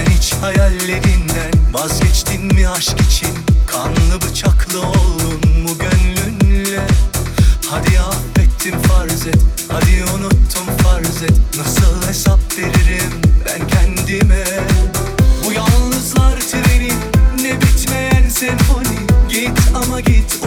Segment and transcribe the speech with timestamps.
[0.00, 3.28] Sen hiç hayallerinden vazgeçtin mi aşk için?
[3.66, 6.80] Kanlı bıçaklı oldun mu gönlünle?
[7.70, 9.40] Hadi affettim farz et,
[9.72, 13.12] hadi unuttum farz et Nasıl hesap veririm
[13.46, 14.44] ben kendime?
[15.44, 16.92] Bu yalnızlar treni,
[17.42, 20.39] ne bitmeyen senfoni Git ama git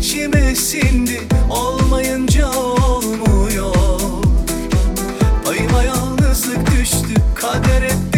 [0.00, 1.20] içime sindi.
[1.50, 3.74] Olmayınca olmuyor.
[5.44, 8.09] Payıma yalnızlık düştü kadere